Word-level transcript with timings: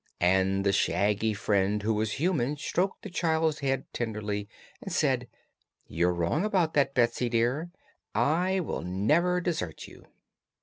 And 0.19 0.63
the 0.65 0.71
shaggy 0.73 1.35
friend 1.35 1.83
who 1.83 1.93
was 1.93 2.13
human 2.13 2.57
stroked 2.57 3.03
the 3.03 3.09
child's 3.11 3.59
head 3.59 3.85
tenderly 3.93 4.49
and 4.81 4.91
said: 4.91 5.27
"You're 5.85 6.11
wrong 6.15 6.43
about 6.43 6.73
that, 6.73 6.95
Betsy, 6.95 7.29
dear. 7.29 7.69
I 8.15 8.61
will 8.61 8.81
never 8.81 9.39
desert 9.41 9.85
you." 9.87 10.07